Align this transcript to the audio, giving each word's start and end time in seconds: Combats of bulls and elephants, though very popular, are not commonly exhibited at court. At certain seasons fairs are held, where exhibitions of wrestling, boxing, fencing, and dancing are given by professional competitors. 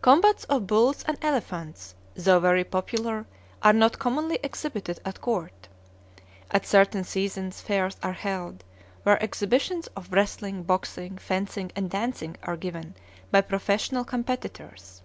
Combats 0.00 0.44
of 0.44 0.66
bulls 0.66 1.04
and 1.06 1.18
elephants, 1.20 1.94
though 2.14 2.40
very 2.40 2.64
popular, 2.64 3.26
are 3.62 3.74
not 3.74 3.98
commonly 3.98 4.38
exhibited 4.42 4.98
at 5.04 5.20
court. 5.20 5.68
At 6.50 6.64
certain 6.64 7.04
seasons 7.04 7.60
fairs 7.60 7.98
are 8.02 8.14
held, 8.14 8.64
where 9.02 9.22
exhibitions 9.22 9.86
of 9.88 10.10
wrestling, 10.14 10.62
boxing, 10.62 11.18
fencing, 11.18 11.72
and 11.76 11.90
dancing 11.90 12.38
are 12.42 12.56
given 12.56 12.94
by 13.30 13.42
professional 13.42 14.06
competitors. 14.06 15.02